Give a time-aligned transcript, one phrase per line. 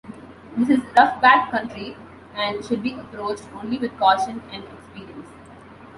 [0.57, 1.95] This is rough backcountry
[2.33, 5.29] and should be approached only with caution and experience.